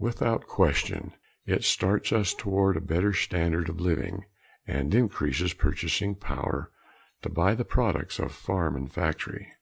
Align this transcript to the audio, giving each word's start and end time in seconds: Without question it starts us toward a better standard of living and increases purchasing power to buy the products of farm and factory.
Without 0.00 0.48
question 0.48 1.12
it 1.46 1.62
starts 1.62 2.10
us 2.10 2.34
toward 2.34 2.76
a 2.76 2.80
better 2.80 3.12
standard 3.12 3.68
of 3.68 3.80
living 3.80 4.24
and 4.66 4.92
increases 4.92 5.54
purchasing 5.54 6.16
power 6.16 6.72
to 7.22 7.28
buy 7.28 7.54
the 7.54 7.64
products 7.64 8.18
of 8.18 8.32
farm 8.32 8.74
and 8.74 8.90
factory. 8.92 9.52